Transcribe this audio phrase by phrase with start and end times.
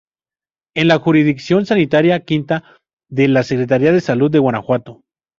[0.75, 2.63] En la Jurisdicción Sanitaria V,
[3.07, 5.03] de la Secretaría de Salud de Guanajuato.